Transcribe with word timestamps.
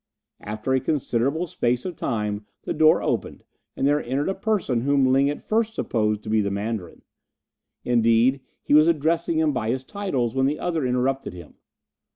After 0.39 0.73
a 0.73 0.79
considerable 0.79 1.45
space 1.45 1.85
of 1.85 1.95
time 1.95 2.47
the 2.63 2.73
door 2.73 3.03
opened 3.03 3.43
and 3.77 3.85
there 3.85 4.03
entered 4.03 4.29
a 4.29 4.33
person 4.33 4.81
whom 4.81 5.05
Ling 5.05 5.29
at 5.29 5.43
first 5.43 5.75
supposed 5.75 6.23
to 6.23 6.29
be 6.31 6.41
the 6.41 6.49
Mandarin. 6.49 7.03
Indeed, 7.85 8.41
he 8.63 8.73
was 8.73 8.87
addressing 8.87 9.37
him 9.37 9.53
by 9.53 9.69
his 9.69 9.83
titles 9.83 10.33
when 10.33 10.47
the 10.47 10.57
other 10.57 10.87
interrupted 10.87 11.33
him. 11.33 11.53